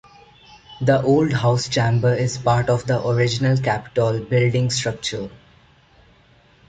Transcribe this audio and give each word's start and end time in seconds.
The 0.81 1.03
Old 1.03 1.31
House 1.31 1.69
Chamber 1.69 2.15
is 2.15 2.39
part 2.39 2.69
of 2.71 2.87
the 2.87 3.05
original 3.07 3.55
Capitol 3.55 4.19
building 4.19 4.71
structure. 4.71 5.29